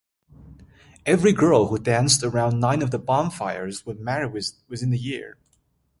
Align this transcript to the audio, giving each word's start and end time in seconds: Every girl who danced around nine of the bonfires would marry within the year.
Every 1.05 1.31
girl 1.31 1.67
who 1.67 1.77
danced 1.77 2.23
around 2.23 2.59
nine 2.59 2.81
of 2.81 2.89
the 2.89 2.97
bonfires 2.97 3.85
would 3.85 3.99
marry 3.99 4.25
within 4.67 4.89
the 4.89 4.97
year. 4.97 5.37